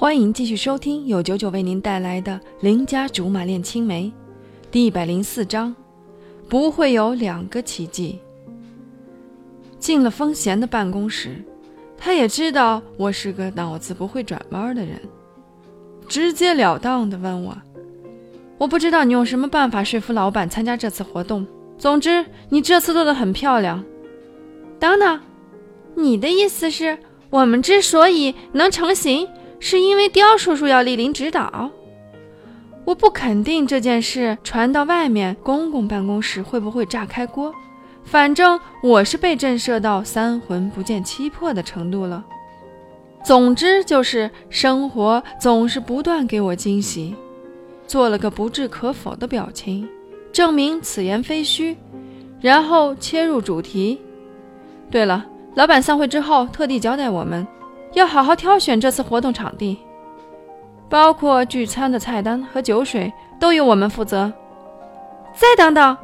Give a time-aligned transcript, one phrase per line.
[0.00, 4.04] 欢迎继续收听由九九为您带来的《邻家竹马恋青梅》
[4.70, 5.74] 第一百零四章。
[6.48, 8.20] 不会有两个奇迹。
[9.80, 11.42] 进了风贤的办公室，
[11.96, 15.00] 他也知道我是个脑子不会转弯的人，
[16.06, 17.58] 直截了当地问我
[18.56, 21.44] ：“我不知道你用什么办法说服老板参加这次活动。
[21.76, 23.84] 总之，你这次做的很漂亮。”
[24.78, 25.20] 等等，
[25.96, 26.96] 你的意思是
[27.30, 29.26] 我们之所以能成型？
[29.60, 31.70] 是因为刁叔叔要莅临指导，
[32.84, 37.52] 我不肯定这件事传到外面公公办公室会不会炸开锅。
[38.04, 42.24] 反正我是被震慑到三魂不见七魄的程度了。
[43.22, 47.14] 总之就是生活总是不断给我惊喜。
[47.86, 49.88] 做了个不置可否的表情，
[50.32, 51.76] 证明此言非虚，
[52.40, 54.00] 然后切入主题。
[54.90, 57.46] 对了，老板散会之后特地交代我们。
[57.94, 59.78] 要好好挑选这次活动场地，
[60.88, 64.32] 包括聚餐的菜单和酒水都由我们负责。
[65.34, 65.96] 再等等，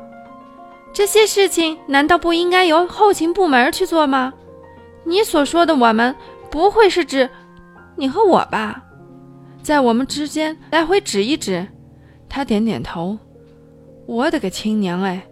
[0.93, 4.33] 这些事情难道不应该由后勤部门去做吗？
[5.05, 6.15] 你所说的“我们”，
[6.51, 7.29] 不会是指
[7.97, 8.83] 你和我吧？
[9.63, 11.67] 在我们之间来回指一指，
[12.29, 13.19] 他点点头。
[14.07, 15.27] 我的个亲娘哎！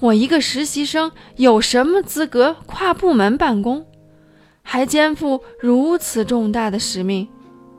[0.00, 3.84] 我一个实习生有什么资格跨部门办公？
[4.70, 7.26] 还肩负如此重大的使命，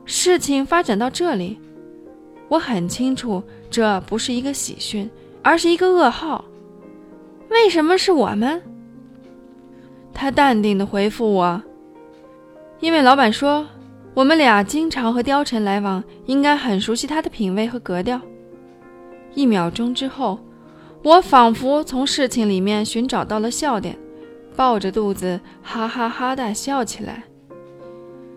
[0.04, 1.56] 事情发展到这里，
[2.48, 5.08] 我很清楚这不是一个喜讯，
[5.40, 6.44] 而是一个噩耗。
[7.48, 8.60] 为什么是我们？
[10.12, 11.62] 他淡定地回复我
[12.80, 13.64] ：“因为老板说
[14.12, 18.20] 我们俩经常和貂蝉来往，应该很熟悉他的品味和格调。”
[19.34, 20.40] 一秒钟之后，
[21.04, 23.96] 我仿佛从事情里面寻找到了笑点。
[24.56, 27.24] 抱着肚子，哈哈哈大笑起来。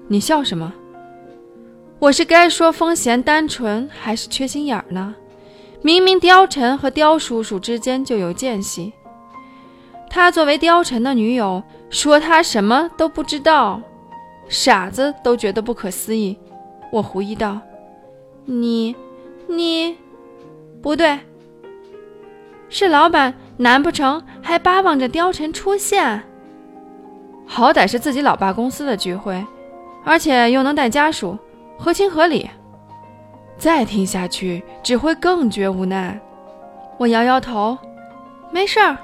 [0.08, 0.74] 你笑什么？
[2.00, 5.16] 我是该说风贤单纯，还是缺心眼儿呢？
[5.82, 8.94] 明明貂蝉和貂叔叔之间就有间隙，
[10.10, 13.82] 他作为貂蝉的女友，说他什么都不知道，
[14.48, 16.38] 傻子都觉得不可思议。
[16.92, 17.60] 我狐疑道
[18.46, 18.96] ：“你，
[19.48, 19.98] 你，
[20.82, 21.20] 不对，
[22.70, 26.22] 是老板。”难不成还巴望着貂蝉出现？
[27.48, 29.44] 好歹是自己老爸公司的聚会，
[30.04, 31.38] 而且又能带家属，
[31.78, 32.50] 合情合理。
[33.58, 36.20] 再听下去只会更觉无奈。
[36.98, 37.78] 我摇摇头，
[38.52, 38.98] 没事儿，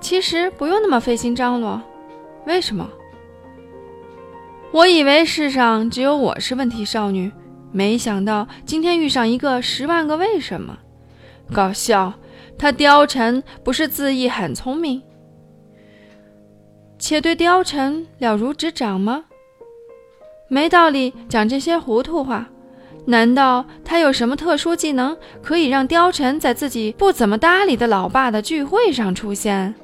[0.00, 1.80] 其实不用那么费心张罗。
[2.46, 2.88] 为什么？
[4.70, 7.32] 我以为世上只有我是问题少女，
[7.72, 10.78] 没想到今天遇上一个十万个为什么。
[11.52, 12.12] 搞笑。
[12.58, 15.02] 他貂蝉不是自意很聪明，
[16.98, 19.24] 且对貂蝉了如指掌吗？
[20.48, 22.48] 没道理讲这些糊涂话。
[23.06, 29.74] 难道他有什么特殊技能，可以让貂蝉在自己不怎么搭理的老爸的聚会上出现？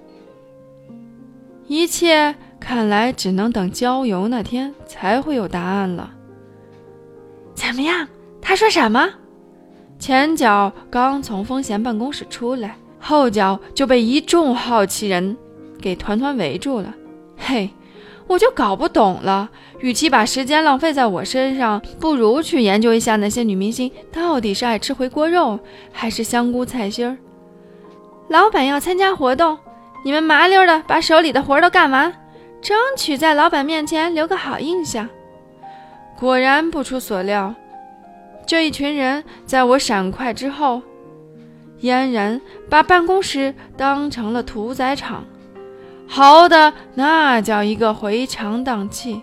[1.66, 6.10] 一切看来只能等郊游那天才会有答案了。
[7.55, 8.09] 怎么样？
[8.41, 9.06] 他说什么？
[10.00, 15.37] 前脚刚从风贤办公室出来，后脚就被一众好奇人
[15.78, 16.94] 给团团围住了。
[17.37, 17.69] 嘿，
[18.27, 19.50] 我就搞不懂了，
[19.81, 25.60] 与其把时间浪费在我身上，不如去研究一下那些女明星到底是爱吃回锅肉
[25.93, 27.19] 还是香菇菜心儿。
[28.28, 29.59] 老板要参加活动，
[30.03, 32.10] 你们麻溜的把手里的活都干完，
[32.62, 35.06] 争取在老板面前留个好印象。
[36.19, 37.55] 果然不出所料。
[38.50, 40.83] 这一群人在我闪快之后，
[41.83, 45.25] 俨然把办公室当成了屠宰场，
[46.09, 49.22] 嚎的那叫一个回肠荡气。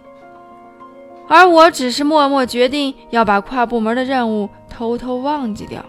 [1.27, 5.83] 而我只是默默决定要把跨部门的任务偷偷忘记掉。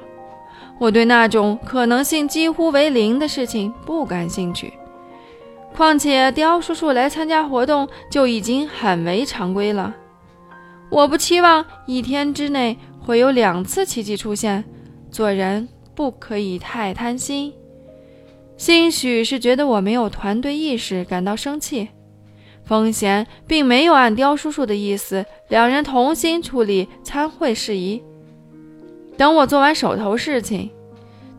[0.81, 4.73] 我对那种可能性几乎为零的事情不感兴趣。
[5.77, 9.95] 况且刁叔叔来参加活动就已经很为常规了，
[10.91, 12.79] 我不期望一天之内。
[13.01, 14.63] 会有两次奇迹出现，
[15.11, 17.55] 做人不可以太贪心。
[18.59, 21.89] 兴许是觉得我没有团队意识感到生气，
[22.67, 28.03] 风贤并没有按刁叔叔的意思，两人同心处理参会事宜。
[29.17, 30.71] 等我做完手头事情，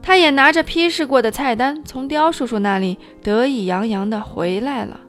[0.01, 4.99] 他也拿着批示过的菜单从刁叔叔那里得意洋洋地回来了。